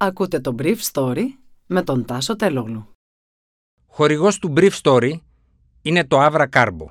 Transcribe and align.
Ακούτε 0.00 0.40
το 0.40 0.54
Brief 0.58 0.76
Story 0.92 1.24
με 1.66 1.82
τον 1.82 2.04
Τάσο 2.04 2.36
Τελόγλου. 2.36 2.88
Χορηγός 3.86 4.38
του 4.38 4.52
Brief 4.56 4.70
Story 4.82 5.12
είναι 5.82 6.04
το 6.04 6.26
Avra 6.26 6.46
Carbo. 6.52 6.86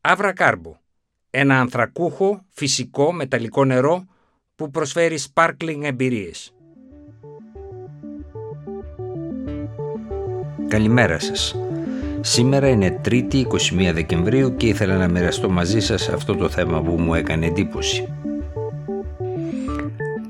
Avra 0.00 0.32
Carbo, 0.36 0.72
ένα 1.30 1.60
ανθρακούχο, 1.60 2.44
φυσικό, 2.48 3.12
μεταλλικό 3.12 3.64
νερό 3.64 4.04
που 4.54 4.70
προσφέρει 4.70 5.18
sparkling 5.32 5.80
εμπειρίες. 5.82 6.54
Καλημέρα 10.68 11.18
σας. 11.18 11.56
Σήμερα 12.20 12.68
είναι 12.68 13.00
3η 13.04 13.34
21 13.34 13.92
Δεκεμβρίου 13.92 14.56
και 14.56 14.66
ήθελα 14.66 14.96
να 14.96 15.08
μοιραστώ 15.08 15.50
μαζί 15.50 15.80
σας 15.80 16.08
αυτό 16.08 16.36
το 16.36 16.48
θέμα 16.48 16.82
που 16.82 17.00
μου 17.00 17.14
έκανε 17.14 17.46
εντύπωση. 17.46 18.12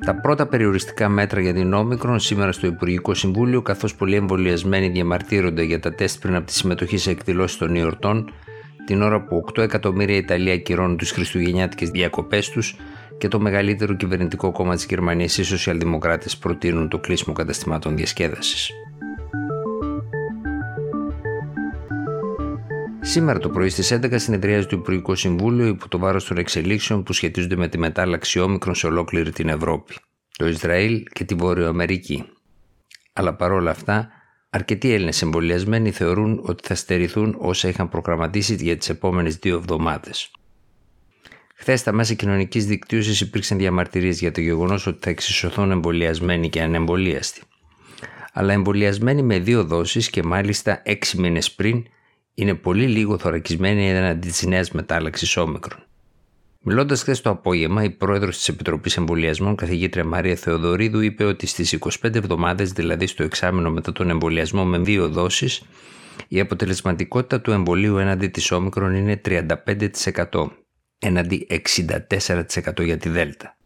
Τα 0.08 0.14
πρώτα 0.14 0.46
περιοριστικά 0.46 1.08
μέτρα 1.08 1.40
για 1.40 1.54
την 1.54 1.72
όμικρον 1.72 2.20
σήμερα 2.20 2.52
στο 2.52 2.66
Υπουργικό 2.66 3.14
Συμβούλιο, 3.14 3.62
καθώς 3.62 3.94
πολλοί 3.94 4.14
εμβολιασμένοι 4.14 4.88
διαμαρτύρονται 4.88 5.62
για 5.62 5.80
τα 5.80 5.94
τεστ 5.94 6.20
πριν 6.20 6.34
από 6.34 6.46
τη 6.46 6.52
συμμετοχή 6.52 6.96
σε 6.96 7.10
εκδηλώσεις 7.10 7.56
των 7.56 7.76
εορτών, 7.76 8.30
την 8.86 9.02
ώρα 9.02 9.24
που 9.24 9.44
8 9.54 9.62
εκατομμύρια 9.62 10.16
Ιταλία 10.16 10.52
ακυρώνουν 10.52 10.96
τι 10.96 11.06
Χριστουγεννιάτικες 11.06 11.90
διακοπές 11.90 12.50
τους 12.50 12.76
και 13.18 13.28
το 13.28 13.40
μεγαλύτερο 13.40 13.94
κυβερνητικό 13.94 14.52
κόμμα 14.52 14.74
της 14.74 14.86
Γερμανίας, 14.88 15.38
οι 15.38 15.42
Σοσιαλδημοκράτες, 15.42 16.36
προτείνουν 16.36 16.88
το 16.88 16.98
κλείσιμο 16.98 17.34
καταστημάτων 17.34 17.96
διασκέδασης. 17.96 18.70
Σήμερα 23.08 23.38
το 23.38 23.48
πρωί 23.48 23.68
στις 23.68 23.92
11 23.92 24.14
συνεδριάζει 24.14 24.66
το 24.66 24.76
Υπουργικό 24.76 25.14
Συμβούλιο 25.14 25.66
υπό 25.66 25.88
το 25.88 25.98
βάρος 25.98 26.24
των 26.24 26.36
εξελίξεων 26.38 27.02
που 27.02 27.12
σχετίζονται 27.12 27.56
με 27.56 27.68
τη 27.68 27.78
μετάλλαξη 27.78 28.40
όμικρον 28.40 28.74
σε 28.74 28.86
ολόκληρη 28.86 29.30
την 29.30 29.48
Ευρώπη, 29.48 29.94
το 30.36 30.46
Ισραήλ 30.46 31.02
και 31.12 31.24
τη 31.24 31.34
Βόρειο 31.34 31.68
Αμερική. 31.68 32.24
Αλλά 33.12 33.34
παρόλα 33.34 33.70
αυτά, 33.70 34.08
αρκετοί 34.50 34.92
Έλληνες 34.92 35.22
εμβολιασμένοι 35.22 35.90
θεωρούν 35.90 36.40
ότι 36.42 36.66
θα 36.66 36.74
στερηθούν 36.74 37.36
όσα 37.38 37.68
είχαν 37.68 37.88
προγραμματίσει 37.88 38.54
για 38.54 38.76
τις 38.76 38.88
επόμενες 38.88 39.36
δύο 39.36 39.56
εβδομάδες. 39.56 40.30
Χθες 41.54 41.80
στα 41.80 41.92
μέσα 41.92 42.14
κοινωνικής 42.14 42.66
δικτύωσης 42.66 43.20
υπήρξαν 43.20 43.58
διαμαρτυρίες 43.58 44.20
για 44.20 44.32
το 44.32 44.40
γεγονός 44.40 44.86
ότι 44.86 44.98
θα 45.02 45.10
εξισωθούν 45.10 45.70
εμβολιασμένοι 45.70 46.48
και 46.48 46.62
ανεμβολίαστοι. 46.62 47.42
Αλλά 48.32 48.52
εμβολιασμένοι 48.52 49.22
με 49.22 49.38
δύο 49.38 49.64
δόσεις 49.64 50.10
και 50.10 50.22
μάλιστα 50.22 50.80
έξι 50.84 51.20
μήνες 51.20 51.52
πριν 51.52 51.84
είναι 52.38 52.54
πολύ 52.54 52.86
λίγο 52.86 53.18
θωρακισμένη 53.18 53.88
έναντι 53.88 54.28
της 54.28 54.42
νέας 54.42 54.70
μετάλλαξης 54.70 55.36
όμικρον. 55.36 55.82
Μιλώντας 56.60 57.00
χθες 57.00 57.20
το 57.20 57.30
απόγευμα, 57.30 57.82
η 57.82 57.90
πρόεδρος 57.90 58.36
της 58.36 58.48
Επιτροπής 58.48 58.96
Εμβολιασμών, 58.96 59.56
καθηγήτρια 59.56 60.04
Μαρία 60.04 60.36
Θεοδωρίδου, 60.36 61.00
είπε 61.00 61.24
ότι 61.24 61.46
στις 61.46 61.72
25 61.72 62.14
εβδομάδες, 62.18 62.72
δηλαδή 62.72 63.06
στο 63.06 63.22
εξάμεινο 63.22 63.70
μετά 63.70 63.92
τον 63.92 64.10
εμβολιασμό 64.10 64.64
με 64.64 64.78
δύο 64.78 65.08
δόσεις, 65.08 65.62
η 66.28 66.40
αποτελεσματικότητα 66.40 67.40
του 67.40 67.50
εμβολίου 67.50 67.96
έναντι 67.96 68.28
της 68.28 68.50
όμικρον 68.50 68.94
είναι 68.94 69.20
35%, 69.24 70.50
έναντι 70.98 71.46
64% 71.48 72.84
για 72.84 72.96
τη 72.96 73.08
Δέλτα. 73.08 73.57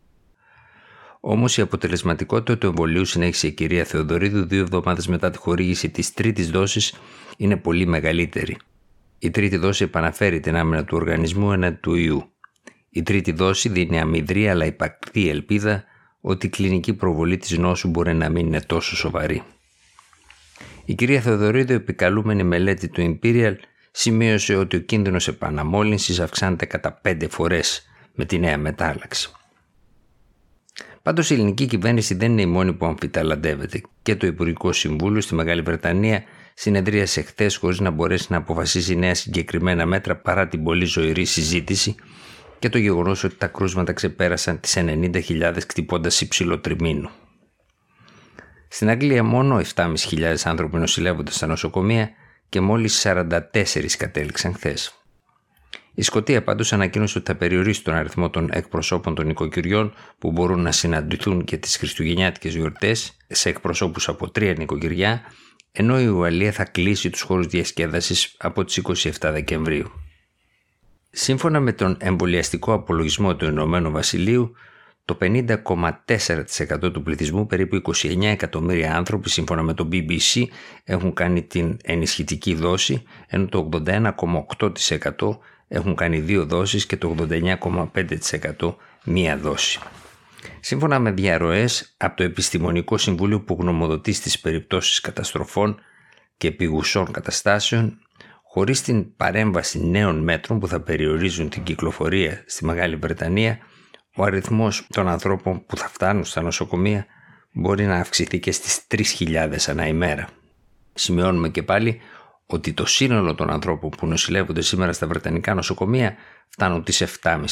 Όμως 1.24 1.56
η 1.56 1.60
αποτελεσματικότητα 1.60 2.58
του 2.58 2.66
εμβολίου, 2.66 3.04
συνέχισε 3.04 3.46
η 3.46 3.52
κυρία 3.52 3.84
Θεοδωρίδου 3.84 4.46
δύο 4.46 4.60
εβδομάδες 4.60 5.06
μετά 5.06 5.30
τη 5.30 5.38
χορήγηση 5.38 5.90
της 5.90 6.12
τρίτης 6.12 6.50
δόσης, 6.50 6.94
είναι 7.36 7.56
πολύ 7.56 7.86
μεγαλύτερη. 7.86 8.56
Η 9.18 9.30
τρίτη 9.30 9.56
δόση 9.56 9.84
επαναφέρει 9.84 10.40
την 10.40 10.56
άμυνα 10.56 10.84
του 10.84 10.96
οργανισμού 10.96 11.52
έναντι 11.52 11.76
του 11.80 11.94
ιού. 11.94 12.32
Η 12.90 13.02
τρίτη 13.02 13.32
δόση 13.32 13.68
δίνει 13.68 14.00
αμυδρή 14.00 14.48
αλλά 14.48 14.64
υπαρκτή 14.64 15.28
ελπίδα 15.28 15.84
ότι 16.20 16.46
η 16.46 16.48
κλινική 16.48 16.94
προβολή 16.94 17.36
της 17.36 17.58
νόσου 17.58 17.88
μπορεί 17.88 18.14
να 18.14 18.28
μην 18.28 18.46
είναι 18.46 18.60
τόσο 18.60 18.96
σοβαρή. 18.96 19.42
Η 20.84 20.94
κυρία 20.94 21.20
Θεοδωρίδου, 21.20 21.72
επικαλούμενη 21.72 22.42
μελέτη 22.42 22.88
του 22.88 23.18
Imperial, 23.22 23.54
σημείωσε 23.90 24.56
ότι 24.56 24.76
ο 24.76 24.80
κίνδυνος 24.80 25.28
επαναμόλυνσης 25.28 26.20
αυξάνεται 26.20 26.66
κατά 26.66 26.92
πέντε 26.92 27.28
φορές 27.28 27.86
με 28.14 28.24
τη 28.24 28.38
νέα 28.38 28.58
μετάλλαξη. 28.58 29.32
Πάντως 31.02 31.30
η 31.30 31.34
ελληνική 31.34 31.66
κυβέρνηση 31.66 32.14
δεν 32.14 32.30
είναι 32.30 32.42
η 32.42 32.46
μόνη 32.46 32.72
που 32.72 32.86
αμφιταλαντεύεται 32.86 33.80
και 34.02 34.16
το 34.16 34.26
Υπουργικό 34.26 34.72
Συμβούλιο 34.72 35.20
στη 35.20 35.34
Μεγάλη 35.34 35.62
Βρετανία 35.62 36.22
συνεδρίασε 36.54 37.22
χθες 37.22 37.56
χωρίς 37.56 37.80
να 37.80 37.90
μπορέσει 37.90 38.26
να 38.30 38.36
αποφασίσει 38.36 38.96
νέα 38.96 39.14
συγκεκριμένα 39.14 39.86
μέτρα 39.86 40.16
παρά 40.16 40.48
την 40.48 40.62
πολύ 40.62 40.84
ζωηρή 40.84 41.24
συζήτηση 41.24 41.94
και 42.58 42.68
το 42.68 42.78
γεγονός 42.78 43.24
ότι 43.24 43.34
τα 43.34 43.46
κρούσματα 43.46 43.92
ξεπέρασαν 43.92 44.60
τις 44.60 44.76
90.000 44.76 45.56
κτυπώντα 45.66 46.10
υψηλό 46.20 46.58
τριμήνου. 46.58 47.10
Στην 48.68 48.88
Αγγλία 48.88 49.24
μόνο 49.24 49.60
7.500 49.74 50.34
άνθρωποι 50.44 50.76
νοσηλεύονται 50.76 51.30
στα 51.30 51.46
νοσοκομεία 51.46 52.10
και 52.48 52.60
μόλις 52.60 53.06
44 53.06 53.40
κατέληξαν 53.98 54.54
χθες. 54.54 55.01
Η 55.94 56.02
Σκωτία 56.02 56.42
πάντω 56.42 56.64
ανακοίνωσε 56.70 57.18
ότι 57.18 57.26
θα 57.26 57.36
περιορίσει 57.36 57.84
τον 57.84 57.94
αριθμό 57.94 58.30
των 58.30 58.48
εκπροσώπων 58.52 59.14
των 59.14 59.28
οικοκυριών 59.28 59.92
που 60.18 60.32
μπορούν 60.32 60.60
να 60.60 60.72
συναντηθούν 60.72 61.44
και 61.44 61.56
τις 61.56 61.76
Χριστουγεννιάτικες 61.76 62.54
γιορτές 62.54 63.16
σε 63.26 63.48
εκπροσώπους 63.48 64.08
από 64.08 64.30
τρία 64.30 64.52
νοικοκυριά 64.52 65.22
ενώ 65.72 66.00
η 66.00 66.06
Ουαλία 66.06 66.52
θα 66.52 66.64
κλείσει 66.64 67.10
τους 67.10 67.20
χώρους 67.20 67.46
διασκέδασης 67.46 68.34
από 68.38 68.64
τις 68.64 68.80
27 68.82 69.10
Δεκεμβρίου. 69.20 69.90
Σύμφωνα 71.10 71.60
με 71.60 71.72
τον 71.72 71.96
εμβολιαστικό 72.00 72.72
απολογισμό 72.72 73.36
του 73.36 73.44
Ηνωμένου 73.44 73.90
Βασιλείου, 73.90 74.52
το 75.04 75.18
50,4% 75.20 76.92
του 76.92 77.02
πληθυσμού, 77.02 77.46
περίπου 77.46 77.82
29 77.94 78.22
εκατομμύρια 78.22 78.96
άνθρωποι 78.96 79.30
σύμφωνα 79.30 79.62
με 79.62 79.74
το 79.74 79.88
BBC, 79.92 80.44
έχουν 80.84 81.12
κάνει 81.12 81.42
την 81.42 81.76
ενισχυτική 81.82 82.54
δόση, 82.54 83.02
ενώ 83.26 83.46
το 83.46 83.68
81,8% 83.86 85.38
έχουν 85.72 85.94
κάνει 85.94 86.20
δύο 86.20 86.46
δόσεις 86.46 86.86
και 86.86 86.96
το 86.96 87.14
89,5% 87.18 88.74
μία 89.04 89.36
δόση. 89.36 89.80
Σύμφωνα 90.60 90.98
με 90.98 91.10
διαρροές 91.10 91.94
από 91.96 92.16
το 92.16 92.22
Επιστημονικό 92.22 92.98
Συμβούλιο 92.98 93.40
που 93.40 93.56
γνωμοδοτεί 93.60 94.12
στις 94.12 94.40
περιπτώσεις 94.40 95.00
καταστροφών 95.00 95.78
και 96.36 96.48
επιγουσών 96.48 97.10
καταστάσεων, 97.10 97.98
χωρίς 98.42 98.82
την 98.82 99.16
παρέμβαση 99.16 99.86
νέων 99.86 100.22
μέτρων 100.22 100.58
που 100.58 100.68
θα 100.68 100.80
περιορίζουν 100.80 101.48
την 101.48 101.62
κυκλοφορία 101.62 102.42
στη 102.46 102.64
Μεγάλη 102.64 102.96
Βρετανία, 102.96 103.58
ο 104.16 104.24
αριθμός 104.24 104.86
των 104.88 105.08
ανθρώπων 105.08 105.66
που 105.66 105.76
θα 105.76 105.88
φτάνουν 105.88 106.24
στα 106.24 106.42
νοσοκομεία 106.42 107.06
μπορεί 107.52 107.84
να 107.84 107.96
αυξηθεί 107.96 108.38
και 108.38 108.52
στις 108.52 108.80
3.000 109.18 109.56
ανά 109.66 109.86
ημέρα. 109.86 110.28
Σημειώνουμε 110.94 111.48
και 111.48 111.62
πάλι 111.62 112.00
ότι 112.52 112.72
το 112.72 112.86
σύνολο 112.86 113.34
των 113.34 113.50
ανθρώπων 113.50 113.90
που 113.90 114.06
νοσηλεύονται 114.06 114.62
σήμερα 114.62 114.92
στα 114.92 115.06
Βρετανικά 115.06 115.54
νοσοκομεία 115.54 116.14
φτάνουν 116.48 116.84
τις 116.84 117.02
7.500. 117.22 117.44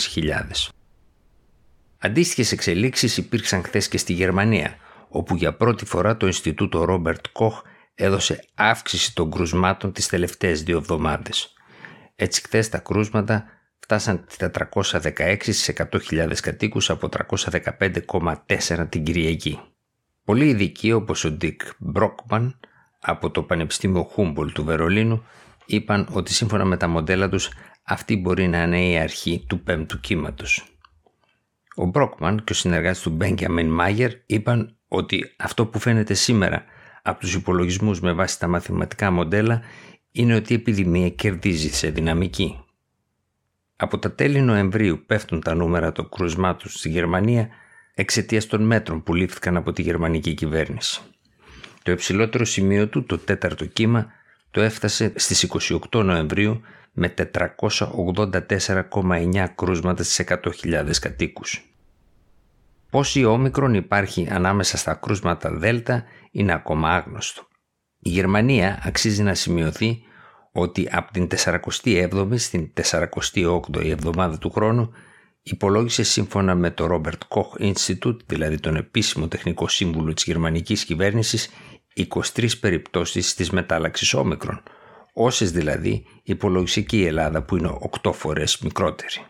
Αντίστοιχες 1.99 2.53
εξελίξεις 2.53 3.17
υπήρξαν 3.17 3.63
χθες 3.63 3.89
και 3.89 3.99
στη 3.99 4.13
Γερμανία, 4.13 4.77
όπου 5.09 5.37
για 5.37 5.55
πρώτη 5.55 5.85
φορά 5.85 6.17
το 6.17 6.27
Ινστιτούτο 6.27 6.85
Ρόμπερτ 6.85 7.25
Κοχ 7.33 7.63
έδωσε 7.95 8.45
αύξηση 8.55 9.15
των 9.15 9.31
κρουσμάτων 9.31 9.93
τις 9.93 10.07
τελευταίες 10.07 10.63
δύο 10.63 10.77
εβδομάδες. 10.77 11.53
Έτσι 12.17 12.43
χθες 12.43 12.69
τα 12.69 12.79
κρούσματα 12.79 13.45
φτάσαν 13.79 14.27
416 14.39 15.37
στις 15.41 15.73
100.000 16.11 16.33
κατοίκους 16.43 16.91
από 16.91 17.09
315,4 17.09 18.87
την 18.89 19.05
Κυριακή. 19.05 19.61
Πολλοί 20.25 20.49
ειδικοί 20.49 20.93
όπως 20.93 21.25
ο 21.25 21.31
Ντιρκ 21.31 21.61
Μπρόκμαν 21.79 22.61
από 23.01 23.31
το 23.31 23.43
Πανεπιστήμιο 23.43 24.03
Χούμπολτ 24.03 24.53
του 24.53 24.65
Βερολίνου 24.65 25.25
είπαν 25.67 26.09
ότι 26.13 26.33
σύμφωνα 26.33 26.65
με 26.65 26.77
τα 26.77 26.89
μοντέλα 26.89 27.29
τους 27.29 27.51
αυτή 27.83 28.17
μπορεί 28.17 28.49
να 28.49 28.63
είναι 28.63 28.89
η 28.89 28.99
αρχή 28.99 29.45
του 29.49 29.61
πέμπτου 29.63 30.01
κύματος. 30.01 30.65
Ο 31.75 31.85
Μπρόκμαν 31.85 32.45
και 32.45 32.53
ο 32.53 32.55
συνεργάτης 32.55 33.01
του 33.01 33.11
Μπέγκιαμιν 33.11 33.69
Μάγερ 33.69 34.11
είπαν 34.27 34.77
ότι 34.89 35.35
αυτό 35.39 35.67
που 35.67 35.79
φαίνεται 35.79 36.15
σήμερα 36.15 36.65
από 37.03 37.21
τους 37.21 37.35
υπολογισμούς 37.35 38.01
με 38.01 38.13
βάση 38.13 38.39
τα 38.39 38.47
μαθηματικά 38.47 39.11
μοντέλα 39.11 39.63
είναι 40.13 40.35
ότι 40.35 40.53
η 40.53 40.57
επιδημία 40.57 41.11
κερδίζει 41.11 41.69
σε 41.69 41.91
δυναμική. 41.91 42.65
Από 43.77 43.99
τα 43.99 44.13
τέλη 44.13 44.41
Νοεμβρίου 44.41 45.05
πέφτουν 45.07 45.41
τα 45.41 45.55
νούμερα 45.55 45.93
των 45.93 46.09
κρουσμάτων 46.09 46.71
στη 46.71 46.89
Γερμανία 46.89 47.49
εξαιτίας 47.95 48.47
των 48.47 48.63
μέτρων 48.63 49.03
που 49.03 49.15
λήφθηκαν 49.15 49.57
από 49.57 49.73
τη 49.73 49.83
γερμανική 49.83 50.35
κυβέρνηση. 50.35 51.01
Το 51.91 51.97
υψηλότερο 51.97 52.45
σημείο 52.45 52.89
του, 52.89 53.05
το 53.05 53.19
τέταρτο 53.19 53.67
κύμα, 53.67 54.07
το 54.51 54.61
έφτασε 54.61 55.13
στις 55.17 55.47
28 55.93 56.05
Νοεμβρίου 56.05 56.61
με 56.93 57.15
484,9 57.17 59.47
κρούσματα 59.55 60.03
στις 60.03 60.27
100.000 60.29 60.91
κατοίκους. 61.01 61.65
Πώς 62.91 63.15
η 63.15 63.25
όμικρον 63.25 63.75
υπάρχει 63.75 64.29
ανάμεσα 64.31 64.77
στα 64.77 64.95
κρούσματα 64.95 65.51
Δέλτα 65.51 66.05
είναι 66.31 66.53
ακόμα 66.53 66.89
άγνωστο. 66.89 67.47
Η 67.99 68.09
Γερμανία 68.09 68.83
αξίζει 68.85 69.23
να 69.23 69.35
σημειωθεί 69.35 70.03
ότι 70.53 70.89
από 70.93 71.13
την 71.13 71.29
47η 71.45 72.35
στην 72.37 72.73
48η 72.91 73.89
εβδομάδα 73.89 74.39
του 74.39 74.51
χρόνου 74.51 74.93
υπολόγισε 75.43 76.03
σύμφωνα 76.03 76.55
με 76.55 76.71
το 76.71 76.89
Robert 76.91 77.19
Koch 77.29 77.73
Institute, 77.73 78.19
δηλαδή 78.27 78.61
τον 78.61 78.77
επίσημο 78.77 79.29
τεχνικό 79.29 79.69
σύμβουλο 79.69 80.15
της 80.15 80.25
γερμανικής 80.25 80.85
κυβέρνησης, 80.85 81.51
23 81.97 82.59
περιπτώσεις 82.61 83.35
της 83.35 83.51
μετάλλαξης 83.51 84.15
όμικρον, 84.15 84.63
όσες 85.13 85.53
δηλαδή 85.53 86.05
υπολόγισε 86.23 86.81
και 86.81 86.97
η 86.97 87.07
Ελλάδα 87.07 87.43
που 87.43 87.57
είναι 87.57 87.79
8 88.03 88.13
φορές 88.13 88.59
μικρότερη. 88.59 89.27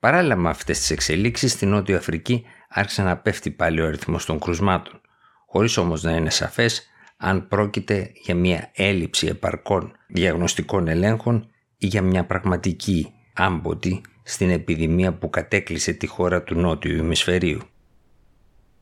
Παράλληλα 0.00 0.36
με 0.36 0.48
αυτές 0.48 0.78
τις 0.78 0.90
εξελίξεις 0.90 1.52
στην 1.52 1.68
Νότια 1.68 1.96
Αφρική 1.96 2.44
άρχισε 2.68 3.02
να 3.02 3.16
πέφτει 3.16 3.50
πάλι 3.50 3.80
ο 3.80 3.86
αριθμός 3.86 4.24
των 4.24 4.38
κρουσμάτων, 4.38 5.00
χωρίς 5.46 5.76
όμως 5.76 6.02
να 6.02 6.12
είναι 6.12 6.30
σαφές 6.30 6.86
αν 7.16 7.48
πρόκειται 7.48 8.10
για 8.14 8.34
μια 8.34 8.70
έλλειψη 8.74 9.26
επαρκών 9.26 9.92
διαγνωστικών 10.06 10.88
ελέγχων 10.88 11.50
ή 11.78 11.86
για 11.86 12.02
μια 12.02 12.24
πραγματική 12.24 13.12
άμποτη 13.34 14.00
στην 14.22 14.50
επιδημία 14.50 15.12
που 15.12 15.30
κατέκλυσε 15.30 15.92
τη 15.92 16.06
χώρα 16.06 16.42
του 16.42 16.54
νότιου 16.54 16.96
ημισφαιρίου. 16.96 17.60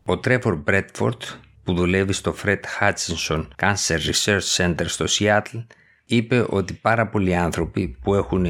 Ο 0.05 0.19
Τρέφορ 0.19 0.57
Μπρέτφορτ 0.57 1.23
που 1.65 1.75
δουλεύει 1.75 2.13
στο 2.13 2.35
Fred 2.45 2.61
Hutchinson 2.81 3.47
Cancer 3.61 3.99
Research 4.13 4.57
Center 4.57 4.85
στο 4.85 5.05
Seattle 5.09 5.67
είπε 6.07 6.47
ότι 6.49 6.73
πάρα 6.73 7.07
πολλοί 7.07 7.35
άνθρωποι 7.35 7.99
που 8.03 8.15
έχουν 8.15 8.47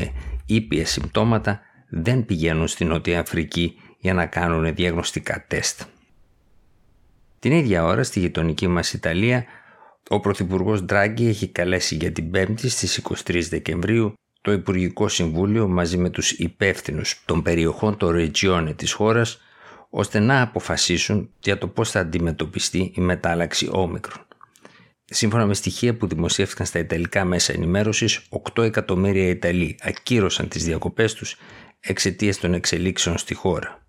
ήπια 0.47 0.87
συμπτώματα 0.87 1.61
δεν 1.89 2.25
πηγαίνουν 2.25 2.69
στην 2.69 2.87
Νότια 2.87 3.21
Αφρική 3.21 3.81
για 3.99 4.15
να 4.15 4.27
κάνουν 4.27 4.75
διαγνωστικά 4.75 5.45
τεστ. 5.49 5.83
Την 7.39 7.53
ίδια 7.53 7.85
ώρα 7.85 8.03
στη 8.03 8.21
γειτονική 8.21 8.67
μας 8.69 8.93
Ιταλία 8.93 9.45
ο 10.09 10.21
Πρωθυπουργός 10.21 10.83
Ντράγκη 10.83 11.29
έχει 11.29 11.49
καλέσει 11.49 11.95
για 11.95 12.13
την 12.13 12.31
5η 12.35 12.69
στις 12.69 13.03
23 13.25 13.41
Δεκεμβρίου 13.49 14.15
το 14.41 14.53
Υπουργικό 14.53 15.09
Συμβούλιο 15.09 15.69
μαζί 15.69 15.97
με 15.97 16.11
τους 16.11 16.31
υπεύθυνους 16.31 17.23
των 17.25 17.43
περιοχών 17.43 17.97
των 17.97 18.11
Ρετζιόνε 18.11 18.75
της 18.75 18.93
χώρας 18.93 19.41
ώστε 19.97 20.19
να 20.19 20.43
αποφασίσουν 20.43 21.31
για 21.41 21.59
το 21.59 21.69
πώς 21.69 21.91
θα 21.91 22.01
αντιμετωπιστεί 22.01 22.93
η 22.95 23.01
μετάλλαξη 23.01 23.69
όμικρον. 23.71 24.27
Σύμφωνα 25.05 25.47
με 25.47 25.55
στοιχεία 25.55 25.97
που 25.97 26.07
δημοσιεύτηκαν 26.07 26.67
στα 26.67 26.79
Ιταλικά 26.79 27.25
μέσα 27.25 27.53
ενημέρωσης, 27.53 28.21
8 28.55 28.63
εκατομμύρια 28.63 29.29
Ιταλοί 29.29 29.79
ακύρωσαν 29.83 30.49
τις 30.49 30.65
διακοπές 30.65 31.15
τους 31.15 31.37
εξαιτίας 31.81 32.39
των 32.39 32.55
εξελίξεων 32.55 33.19
στη 33.19 33.35
χώρα. 33.35 33.87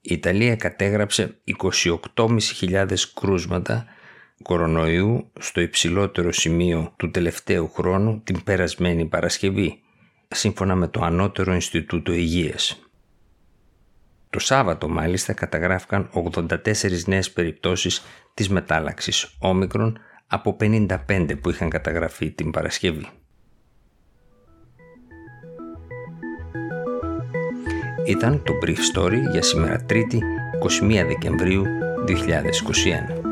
Η 0.00 0.14
Ιταλία 0.14 0.56
κατέγραψε 0.56 1.40
28.500 2.14 2.86
κρούσματα 3.14 3.84
κορονοϊού 4.42 5.32
στο 5.40 5.60
υψηλότερο 5.60 6.32
σημείο 6.32 6.94
του 6.96 7.10
τελευταίου 7.10 7.68
χρόνου 7.68 8.20
την 8.24 8.42
περασμένη 8.44 9.04
Παρασκευή, 9.04 9.80
σύμφωνα 10.28 10.74
με 10.74 10.88
το 10.88 11.00
Ανώτερο 11.00 11.54
Ινστιτούτο 11.54 12.12
Υγείας. 12.12 12.87
Το 14.30 14.38
Σάββατο 14.38 14.88
μάλιστα 14.88 15.32
καταγράφηκαν 15.32 16.10
84 16.32 17.04
νέες 17.06 17.30
περιπτώσεις 17.30 18.02
της 18.34 18.48
μετάλλαξης 18.48 19.36
όμικρον 19.38 19.98
από 20.26 20.56
55 20.60 21.40
που 21.40 21.50
είχαν 21.50 21.68
καταγραφεί 21.68 22.30
την 22.30 22.50
Παρασκευή. 22.50 23.06
Ήταν 28.06 28.42
το 28.42 28.52
Brief 28.64 28.78
Story 28.94 29.20
για 29.32 29.42
σήμερα 29.42 29.86
3η 29.90 30.18
21 30.80 31.04
Δεκεμβρίου 31.06 31.64
2021. 32.06 33.27